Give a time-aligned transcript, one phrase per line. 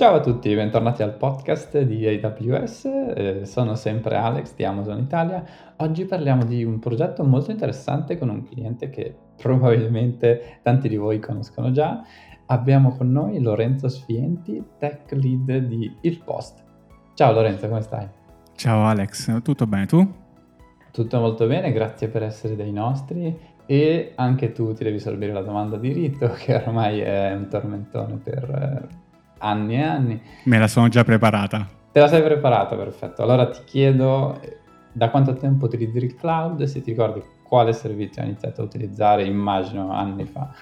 [0.00, 5.44] Ciao a tutti, bentornati al podcast di AWS, eh, sono sempre Alex di Amazon Italia.
[5.76, 11.18] Oggi parliamo di un progetto molto interessante con un cliente che probabilmente tanti di voi
[11.18, 12.02] conoscono già.
[12.46, 16.64] Abbiamo con noi Lorenzo Sfienti, tech lead di Il Post.
[17.12, 18.08] Ciao Lorenzo, come stai?
[18.54, 20.10] Ciao Alex, tutto bene tu?
[20.90, 25.42] Tutto molto bene, grazie per essere dei nostri e anche tu ti devi sorbire la
[25.42, 29.08] domanda di rito che ormai è un tormentone per eh,
[29.40, 30.22] anni e anni.
[30.44, 31.68] Me la sono già preparata.
[31.92, 33.22] Te la sei preparata, perfetto.
[33.22, 34.40] Allora ti chiedo
[34.92, 39.24] da quanto tempo utilizzi il cloud, se ti ricordi quale servizio hai iniziato a utilizzare,
[39.24, 40.54] immagino anni fa.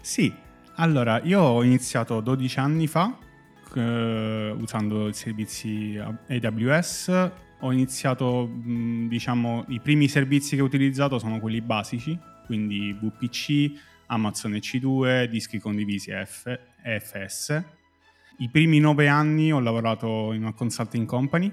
[0.00, 0.32] Sì,
[0.76, 3.16] allora io ho iniziato 12 anni fa
[3.74, 7.30] eh, usando i servizi AWS.
[7.60, 13.72] Ho iniziato, diciamo, i primi servizi che ho utilizzato sono quelli basici, quindi VPC,
[14.06, 17.64] Amazon EC2, dischi condivisi F, EFS.
[18.38, 21.52] I primi nove anni ho lavorato in una consulting company,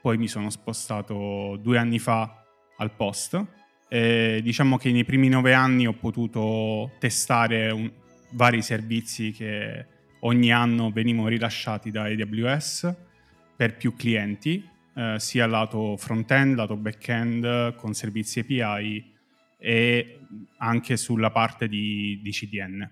[0.00, 2.44] poi mi sono spostato due anni fa
[2.76, 3.44] al post.
[3.88, 7.90] E diciamo che nei primi nove anni ho potuto testare un,
[8.30, 9.86] vari servizi che
[10.20, 12.94] ogni anno venivano rilasciati da AWS
[13.54, 19.14] per più clienti, eh, sia lato front-end, lato back-end, con servizi API
[19.56, 20.20] e
[20.58, 22.90] anche sulla parte di, di CDN.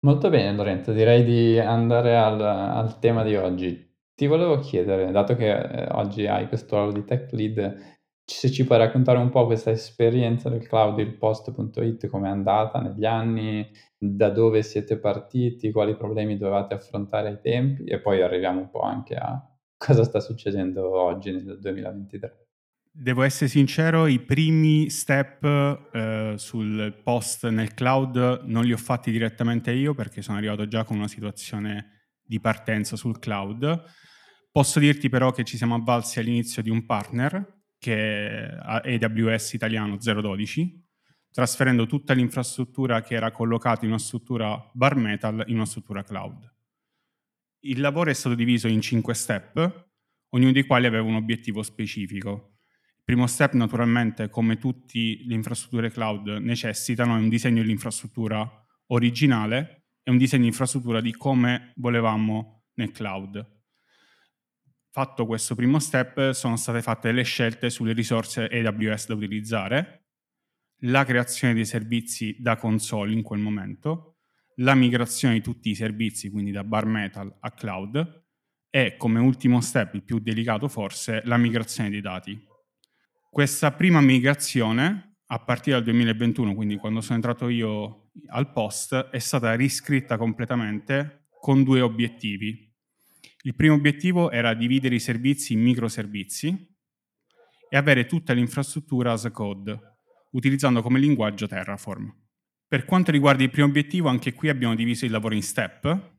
[0.00, 3.84] Molto bene Lorenzo, direi di andare al, al tema di oggi.
[4.14, 8.64] Ti volevo chiedere, dato che eh, oggi hai questo ruolo di tech lead, se ci
[8.64, 13.68] puoi raccontare un po' questa esperienza del cloud, il post.it, come è andata negli anni,
[13.96, 18.80] da dove siete partiti, quali problemi dovevate affrontare ai tempi e poi arriviamo un po'
[18.80, 19.40] anche a
[19.76, 22.45] cosa sta succedendo oggi nel 2023.
[22.98, 25.44] Devo essere sincero, i primi step
[25.92, 30.82] eh, sul post nel cloud non li ho fatti direttamente io perché sono arrivato già
[30.82, 33.82] con una situazione di partenza sul cloud.
[34.50, 39.98] Posso dirti però che ci siamo avvalsi all'inizio di un partner che è AWS italiano
[39.98, 40.82] 012,
[41.30, 46.50] trasferendo tutta l'infrastruttura che era collocata in una struttura bare metal in una struttura cloud.
[47.60, 49.90] Il lavoro è stato diviso in cinque step,
[50.30, 52.52] ognuno dei quali aveva un obiettivo specifico
[53.06, 60.10] primo step naturalmente, come tutte le infrastrutture cloud necessitano, è un disegno dell'infrastruttura originale e
[60.10, 63.54] un disegno di infrastruttura di come volevamo nel cloud.
[64.90, 70.08] Fatto questo primo step, sono state fatte le scelte sulle risorse AWS da utilizzare,
[70.80, 74.16] la creazione dei servizi da console in quel momento,
[74.56, 78.24] la migrazione di tutti i servizi, quindi da bare metal a cloud,
[78.68, 82.54] e come ultimo step, il più delicato forse, la migrazione dei dati.
[83.36, 89.18] Questa prima migrazione, a partire dal 2021, quindi quando sono entrato io al post, è
[89.18, 92.74] stata riscritta completamente con due obiettivi.
[93.42, 96.66] Il primo obiettivo era dividere i servizi in microservizi
[97.68, 99.78] e avere tutta l'infrastruttura as code,
[100.30, 102.10] utilizzando come linguaggio Terraform.
[102.66, 106.14] Per quanto riguarda il primo obiettivo, anche qui abbiamo diviso il lavoro in step.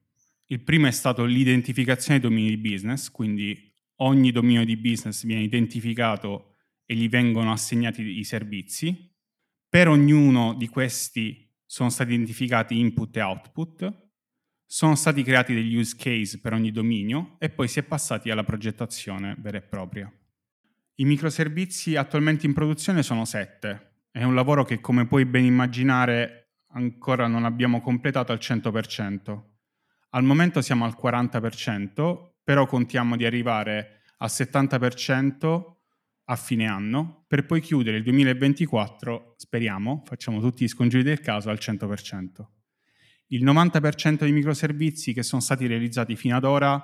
[0.45, 5.41] Il primo è stato l'identificazione dei domini di business, quindi ogni dominio di business viene
[5.41, 6.46] identificato
[6.87, 9.13] e gli vengono assegnati i servizi.
[9.69, 14.05] Per ognuno di questi sono stati identificati input e output,
[14.65, 18.43] sono stati creati degli use case per ogni dominio e poi si è passati alla
[18.43, 20.11] progettazione vera e propria.
[20.95, 24.05] I microservizi attualmente in produzione sono sette.
[24.09, 29.41] È un lavoro che, come puoi ben immaginare, ancora non abbiamo completato al 100%.
[30.11, 35.75] Al momento siamo al 40%, però contiamo di arrivare al 70%
[36.29, 41.49] a fine anno per poi chiudere il 2024, speriamo, facciamo tutti gli scongiuri del caso,
[41.49, 42.25] al 100%.
[43.27, 46.81] Il 90% dei microservizi che sono stati realizzati fino ad ora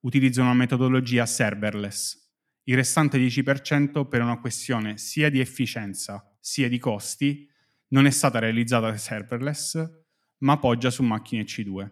[0.00, 2.24] utilizzano una metodologia serverless.
[2.64, 7.48] Il restante 10% per una questione sia di efficienza sia di costi
[7.88, 9.84] non è stata realizzata serverless,
[10.38, 11.90] ma poggia su macchine C2.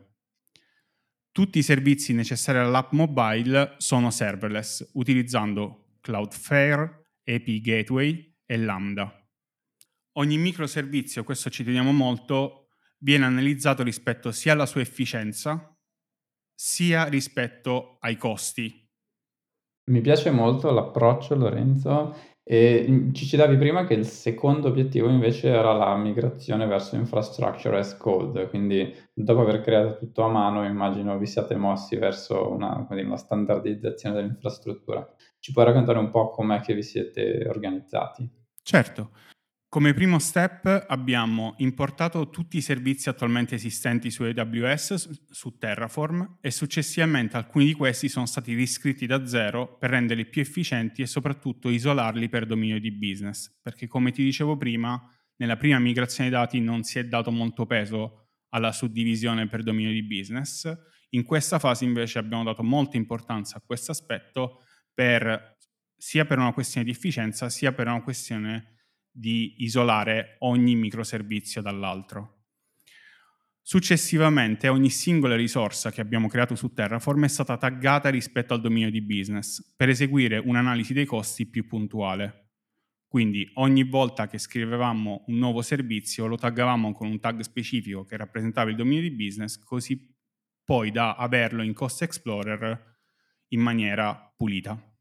[1.33, 9.11] Tutti i servizi necessari all'app mobile sono serverless, utilizzando Cloudflare, API Gateway e Lambda.
[10.19, 12.69] Ogni microservizio, questo ci teniamo molto,
[12.99, 15.75] viene analizzato rispetto sia alla sua efficienza
[16.55, 18.87] sia rispetto ai costi.
[19.91, 22.15] Mi piace molto l'approccio Lorenzo
[22.47, 27.97] e ci citavi prima che il secondo obiettivo invece era la migrazione verso infrastructure as
[27.97, 33.17] code, quindi dopo aver creato tutto a mano immagino vi siate mossi verso una, una
[33.17, 35.11] standardizzazione dell'infrastruttura.
[35.39, 38.29] Ci puoi raccontare un po' com'è che vi siete organizzati?
[38.63, 39.11] Certo.
[39.75, 46.53] Come primo step abbiamo importato tutti i servizi attualmente esistenti su AWS su Terraform e
[46.53, 51.71] successivamente alcuni di questi sono stati riscritti da zero per renderli più efficienti e soprattutto
[51.71, 54.97] isolarli per dominio di business, perché come ti dicevo prima,
[55.39, 60.05] nella prima migrazione dati non si è dato molto peso alla suddivisione per dominio di
[60.05, 60.73] business.
[61.11, 64.63] In questa fase invece abbiamo dato molta importanza a questo aspetto
[64.95, 65.57] per,
[65.97, 68.69] sia per una questione di efficienza sia per una questione
[69.17, 72.47] di isolare ogni microservizio dall'altro.
[73.63, 78.91] Successivamente ogni singola risorsa che abbiamo creato su Terraform è stata taggata rispetto al dominio
[78.91, 82.51] di business per eseguire un'analisi dei costi più puntuale.
[83.07, 88.17] Quindi ogni volta che scrivevamo un nuovo servizio lo taggavamo con un tag specifico che
[88.17, 90.13] rappresentava il dominio di business, così
[90.65, 92.99] poi da averlo in Cost Explorer
[93.49, 94.94] in maniera pulita.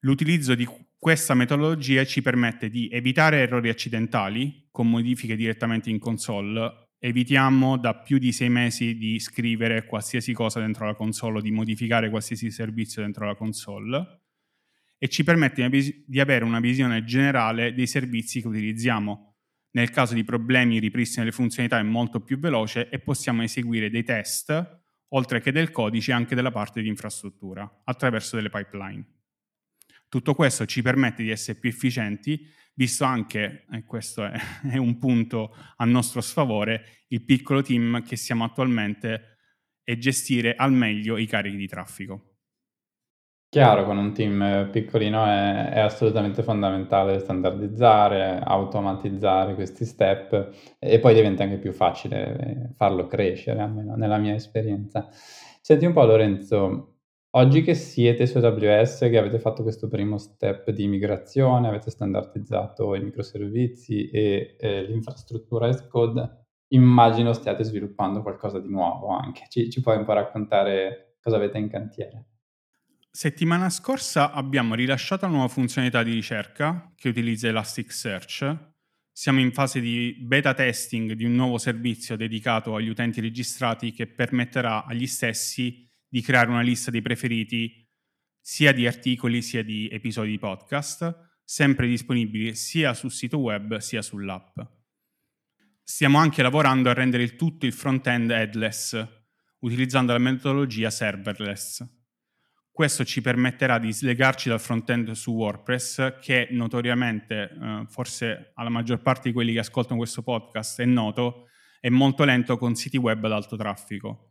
[0.00, 0.66] L'utilizzo di
[0.98, 6.88] questa metodologia ci permette di evitare errori accidentali con modifiche direttamente in console.
[6.98, 11.50] Evitiamo da più di sei mesi di scrivere qualsiasi cosa dentro la console o di
[11.50, 14.22] modificare qualsiasi servizio dentro la console
[14.96, 15.68] e ci permette
[16.06, 19.34] di avere una visione generale dei servizi che utilizziamo.
[19.72, 23.90] Nel caso di problemi il ripristino delle funzionalità è molto più veloce e possiamo eseguire
[23.90, 29.19] dei test, oltre che del codice, anche della parte di infrastruttura, attraverso delle pipeline.
[30.10, 34.32] Tutto questo ci permette di essere più efficienti, visto anche, e questo è,
[34.68, 39.38] è un punto a nostro sfavore, il piccolo team che siamo attualmente
[39.84, 42.24] e gestire al meglio i carichi di traffico.
[43.48, 51.14] Chiaro, con un team piccolino è, è, assolutamente fondamentale standardizzare, automatizzare questi step e poi
[51.14, 55.08] diventa anche più facile farlo crescere, almeno nella mia esperienza.
[55.60, 56.99] Senti un po' Lorenzo,
[57.32, 62.96] Oggi che siete su AWS, che avete fatto questo primo step di migrazione, avete standardizzato
[62.96, 69.44] i microservizi e eh, l'infrastruttura as code, immagino stiate sviluppando qualcosa di nuovo anche.
[69.48, 72.24] Ci, ci puoi un po' raccontare cosa avete in cantiere?
[73.12, 78.56] Settimana scorsa abbiamo rilasciato una nuova funzionalità di ricerca che utilizza Elasticsearch.
[79.12, 84.08] Siamo in fase di beta testing di un nuovo servizio dedicato agli utenti registrati che
[84.08, 87.88] permetterà agli stessi di creare una lista dei preferiti
[88.40, 94.02] sia di articoli sia di episodi di podcast, sempre disponibili sia sul sito web sia
[94.02, 94.58] sull'app.
[95.82, 99.06] Stiamo anche lavorando a rendere il tutto il front-end headless,
[99.60, 101.84] utilizzando la metodologia serverless.
[102.72, 109.02] Questo ci permetterà di slegarci dal front-end su WordPress, che notoriamente, eh, forse alla maggior
[109.02, 111.48] parte di quelli che ascoltano questo podcast è noto,
[111.78, 114.29] è molto lento con siti web ad alto traffico.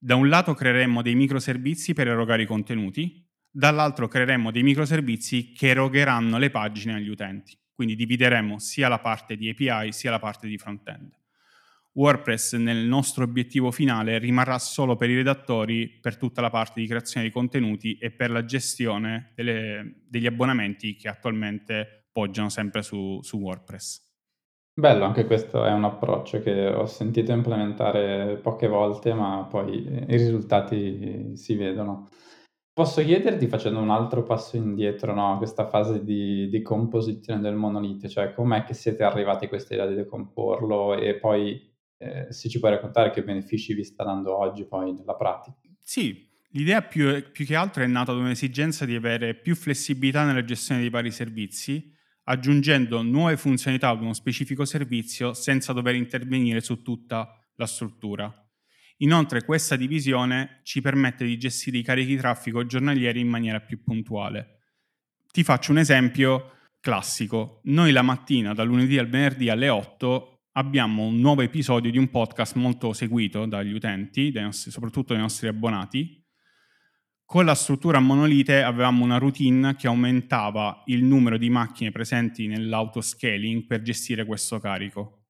[0.00, 5.70] Da un lato creeremmo dei microservizi per erogare i contenuti, dall'altro creeremmo dei microservizi che
[5.70, 7.58] erogheranno le pagine agli utenti.
[7.74, 11.10] Quindi divideremo sia la parte di API sia la parte di front-end.
[11.94, 16.86] WordPress nel nostro obiettivo finale rimarrà solo per i redattori per tutta la parte di
[16.86, 23.18] creazione di contenuti e per la gestione delle, degli abbonamenti che attualmente poggiano sempre su,
[23.22, 24.07] su WordPress.
[24.78, 30.16] Bello, anche questo è un approccio che ho sentito implementare poche volte, ma poi i
[30.16, 32.08] risultati si vedono.
[32.72, 38.08] Posso chiederti, facendo un altro passo indietro, no, questa fase di, di composizione del monolite,
[38.08, 41.60] cioè com'è che siete arrivati a questa idea di decomporlo e poi
[41.98, 45.58] eh, se ci puoi raccontare che benefici vi sta dando oggi poi nella pratica?
[45.80, 50.44] Sì, l'idea più, più che altro è nata da un'esigenza di avere più flessibilità nella
[50.44, 51.96] gestione dei vari servizi
[52.28, 58.32] aggiungendo nuove funzionalità ad uno specifico servizio senza dover intervenire su tutta la struttura.
[58.98, 64.58] Inoltre questa divisione ci permette di gestire i carichi traffico giornalieri in maniera più puntuale.
[65.30, 67.60] Ti faccio un esempio classico.
[67.64, 72.10] Noi la mattina, dal lunedì al venerdì alle 8, abbiamo un nuovo episodio di un
[72.10, 76.22] podcast molto seguito dagli utenti, dai nostri, soprattutto dai nostri abbonati,
[77.28, 83.66] con la struttura monolite avevamo una routine che aumentava il numero di macchine presenti nell'autoscaling
[83.66, 85.26] per gestire questo carico.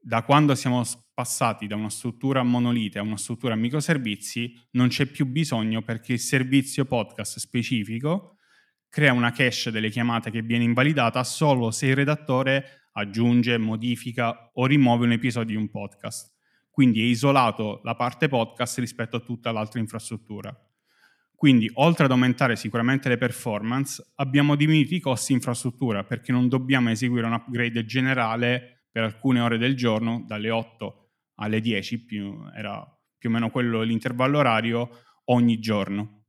[0.00, 5.26] Da quando siamo passati da una struttura monolite a una struttura microservizi, non c'è più
[5.26, 8.36] bisogno perché il servizio podcast specifico
[8.88, 14.64] crea una cache delle chiamate che viene invalidata solo se il redattore aggiunge, modifica o
[14.64, 16.32] rimuove un episodio di un podcast.
[16.70, 20.56] Quindi è isolato la parte podcast rispetto a tutta l'altra infrastruttura.
[21.40, 26.90] Quindi, oltre ad aumentare sicuramente le performance, abbiamo diminuito i costi infrastruttura perché non dobbiamo
[26.90, 32.86] eseguire un upgrade generale per alcune ore del giorno, dalle 8 alle 10, più, era
[33.16, 34.90] più o meno quello l'intervallo orario,
[35.30, 36.24] ogni giorno.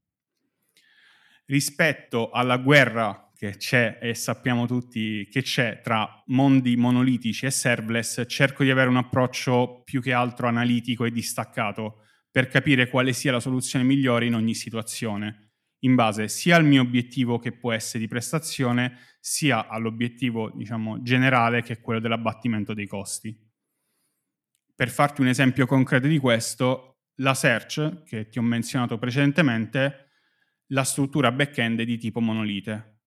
[1.45, 8.23] Rispetto alla guerra che c'è e sappiamo tutti che c'è tra mondi monolitici e serverless,
[8.27, 13.31] cerco di avere un approccio più che altro analitico e distaccato per capire quale sia
[13.31, 17.99] la soluzione migliore in ogni situazione, in base sia al mio obiettivo che può essere
[17.99, 23.37] di prestazione, sia all'obiettivo, diciamo, generale che è quello dell'abbattimento dei costi.
[24.73, 30.09] Per farti un esempio concreto di questo, la search, che ti ho menzionato precedentemente,
[30.67, 32.99] la struttura back-end è di tipo monolite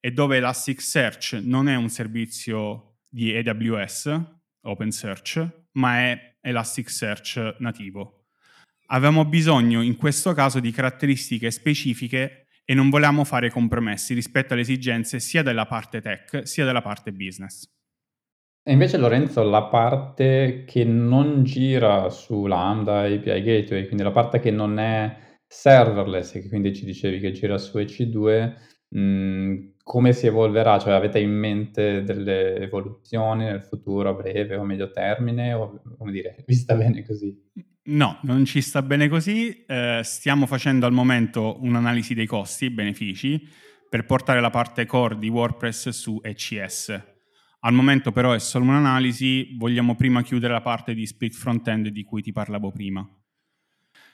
[0.00, 4.24] e dove Elasticsearch non è un servizio di AWS,
[4.60, 8.15] OpenSearch, ma è Elasticsearch nativo.
[8.88, 14.62] Avevamo bisogno in questo caso di caratteristiche specifiche e non volevamo fare compromessi rispetto alle
[14.62, 17.68] esigenze sia della parte tech sia della parte business.
[18.62, 24.40] E invece Lorenzo, la parte che non gira su Lambda API Gateway, quindi la parte
[24.40, 25.16] che non è
[25.46, 28.54] serverless, che quindi ci dicevi che gira su EC2,
[28.88, 30.80] mh, mhmm, come si evolverà?
[30.80, 36.10] Cioè avete in mente delle evoluzioni nel futuro a breve o medio termine o come
[36.10, 37.40] dire, vi sta bene così?
[37.88, 39.64] No, non ci sta bene così.
[39.64, 43.48] Eh, stiamo facendo al momento un'analisi dei costi, benefici,
[43.88, 47.14] per portare la parte core di WordPress su ECS.
[47.60, 52.02] Al momento però è solo un'analisi, vogliamo prima chiudere la parte di split front-end di
[52.02, 53.08] cui ti parlavo prima.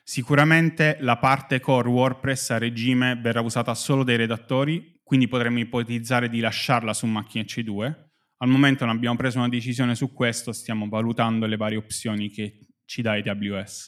[0.04, 6.28] Sicuramente la parte core WordPress a regime verrà usata solo dai redattori, quindi potremmo ipotizzare
[6.28, 7.94] di lasciarla su macchine C2.
[8.38, 12.58] Al momento non abbiamo preso una decisione su questo, stiamo valutando le varie opzioni che
[12.92, 13.86] ci dà AWS.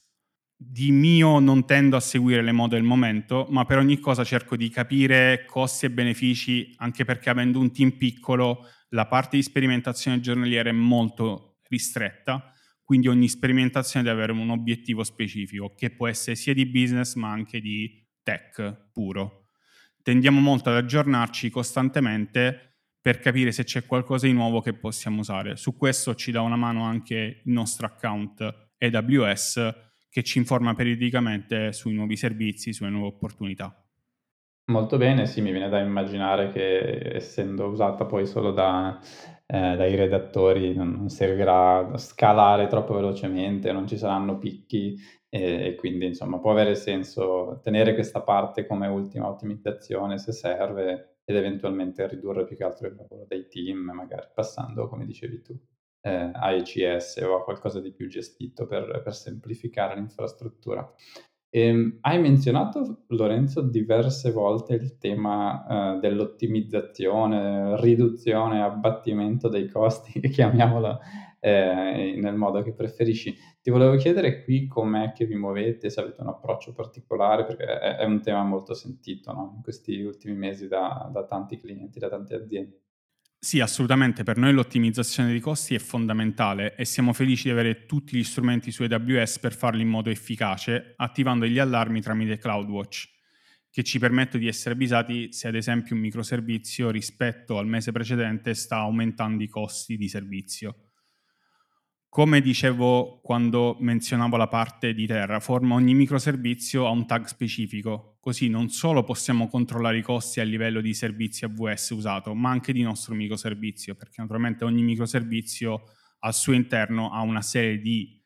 [0.56, 4.56] Di mio non tendo a seguire le mode del momento, ma per ogni cosa cerco
[4.56, 10.20] di capire costi e benefici, anche perché avendo un team piccolo la parte di sperimentazione
[10.20, 16.36] giornaliera è molto ristretta quindi ogni sperimentazione deve avere un obiettivo specifico, che può essere
[16.36, 19.46] sia di business ma anche di tech puro.
[20.02, 25.56] Tendiamo molto ad aggiornarci costantemente per capire se c'è qualcosa di nuovo che possiamo usare.
[25.56, 29.74] Su questo ci dà una mano anche il nostro account AWS
[30.10, 33.76] che ci informa periodicamente sui nuovi servizi, sulle nuove opportunità.
[34.66, 38.98] Molto bene, sì, mi viene da immaginare che essendo usata poi solo da
[39.46, 44.96] ehm, dai redattori non servirà scalare troppo velocemente, non ci saranno picchi
[45.28, 51.18] e e quindi insomma può avere senso tenere questa parte come ultima ottimizzazione se serve
[51.24, 55.58] ed eventualmente ridurre più che altro il lavoro dei team, magari passando, come dicevi tu,
[56.04, 60.88] ehm, a ECS o a qualcosa di più gestito per per semplificare l'infrastruttura.
[61.50, 70.98] Ehm, hai menzionato, Lorenzo, diverse volte il tema, ehm, dell'ottimizzazione, riduzione, abbattimento dei costi, chiamiamolo,
[71.38, 73.36] ehm, nel modo che preferisci.
[73.62, 77.96] Ti volevo chiedere qui com'è che vi muovete, se avete un approccio particolare, perché è
[77.98, 82.08] è un tema molto sentito, no, in questi ultimi mesi da da tanti clienti, da
[82.08, 82.80] tante aziende.
[83.44, 88.16] Sì, assolutamente, per noi l'ottimizzazione dei costi è fondamentale e siamo felici di avere tutti
[88.16, 93.06] gli strumenti su AWS per farlo in modo efficace, attivando gli allarmi tramite CloudWatch,
[93.70, 98.54] che ci permette di essere avvisati se ad esempio un microservizio rispetto al mese precedente
[98.54, 100.92] sta aumentando i costi di servizio.
[102.14, 108.48] Come dicevo quando menzionavo la parte di Terraform, ogni microservizio ha un tag specifico, così
[108.48, 112.82] non solo possiamo controllare i costi a livello di servizi AWS usato, ma anche di
[112.82, 115.82] nostro microservizio, perché naturalmente ogni microservizio
[116.20, 118.16] al suo interno ha una serie di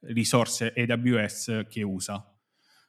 [0.00, 2.22] risorse AWS che usa.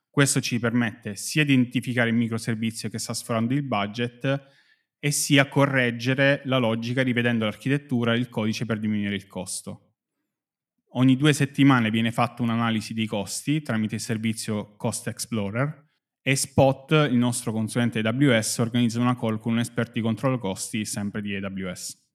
[0.10, 4.48] Questo ci permette sia di identificare il microservizio che sta sforando il budget
[5.00, 9.86] e sia correggere la logica rivedendo l'architettura e il codice per diminuire il costo.
[10.94, 15.88] Ogni due settimane viene fatta un'analisi dei costi tramite il servizio Cost Explorer
[16.22, 20.86] e Spot, il nostro consulente AWS, organizza una call con un esperto di controllo costi
[20.86, 22.08] sempre di AWS.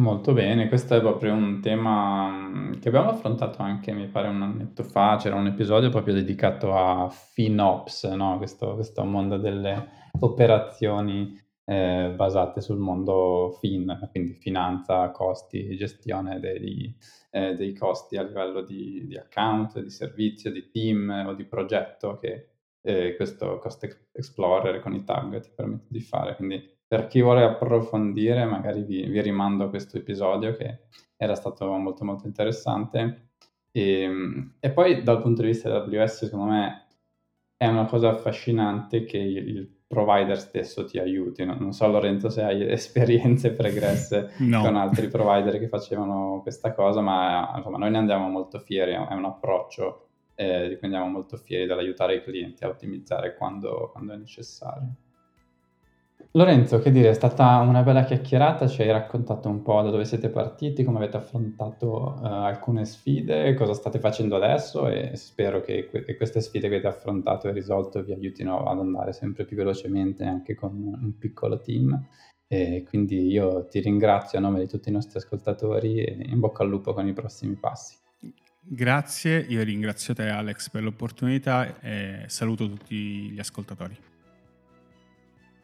[0.00, 4.42] Molto bene, questo è proprio un tema mm, che abbiamo affrontato anche, mi pare, un
[4.42, 8.38] annetto fa, c'era un episodio proprio dedicato a FinOps, no?
[8.38, 11.38] questo, questo mondo delle operazioni
[11.70, 16.92] eh, basate sul mondo fin, quindi finanza, costi, gestione dei,
[17.30, 22.18] eh, dei costi a livello di, di, account, di servizio, di team o di progetto
[22.18, 22.48] che
[22.82, 26.34] eh, questo Cost Explorer con i tag ti permette di fare.
[26.34, 30.86] Quindi per chi vuole approfondire magari vi, vi rimando a questo episodio che
[31.16, 33.28] era stato molto molto interessante.
[33.70, 36.86] E, ehm, e poi dal punto di vista dell'AWS secondo me
[37.56, 41.44] è una cosa affascinante che il, il provider stesso ti aiuti.
[41.44, 41.56] No?
[41.58, 44.62] Non so Lorenzo se hai esperienze pregresse no.
[44.62, 49.12] con altri provider che facevano questa cosa, ma insomma noi ne andiamo molto fieri, è
[49.14, 50.06] un approccio
[50.36, 54.94] eh, di cui andiamo molto fieri dall'aiutare i clienti a ottimizzare quando, quando è necessario.
[56.32, 60.04] Lorenzo, che dire, è stata una bella chiacchierata, ci hai raccontato un po' da dove
[60.04, 65.88] siete partiti, come avete affrontato uh, alcune sfide, cosa state facendo adesso e spero che,
[65.88, 69.56] que- che, queste sfide che avete affrontato e risolto vi aiutino ad andare sempre più
[69.56, 72.00] velocemente anche con un piccolo team.
[72.46, 76.62] E quindi io ti ringrazio a nome di tutti i nostri ascoltatori e in bocca
[76.62, 77.96] al lupo con i prossimi passi.
[78.60, 84.09] Grazie, io ringrazio te Alex per l'opportunità e saluto tutti gli ascoltatori.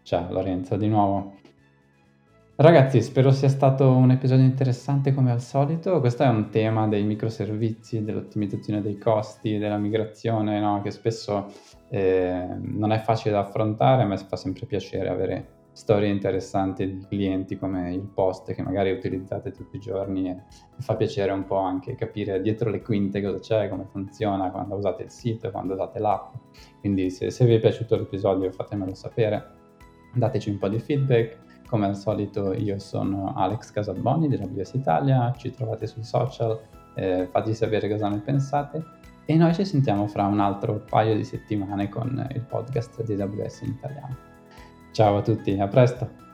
[0.06, 1.34] Ciao Lorenzo, di nuovo.
[2.54, 5.98] Ragazzi, spero sia stato un episodio interessante come al solito.
[5.98, 10.80] Questo è un tema dei microservizi, dell'ottimizzazione dei costi, della migrazione, no?
[10.80, 11.52] che spesso
[11.90, 17.58] eh, non è facile da affrontare, ma fa sempre piacere avere storie interessanti di clienti
[17.58, 20.40] come il post che magari utilizzate tutti i giorni e
[20.78, 25.02] fa piacere un po' anche capire dietro le quinte cosa c'è, come funziona quando usate
[25.02, 26.32] il sito, quando usate l'app.
[26.78, 29.64] Quindi se, se vi è piaciuto l'episodio fatemelo sapere
[30.14, 31.44] dateci un po' di feedback.
[31.68, 36.60] Come al solito io sono Alex Casalboni di AWS Italia, ci trovate sui social,
[36.94, 38.84] eh, fateci sapere cosa ne pensate
[39.26, 43.60] e noi ci sentiamo fra un altro paio di settimane con il podcast di AWS
[43.62, 44.16] in italiano.
[44.92, 46.25] Ciao a tutti, a presto!